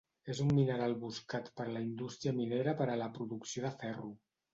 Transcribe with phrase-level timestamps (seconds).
[0.33, 4.11] És un mineral buscat per la indústria minera per a la producció de ferro.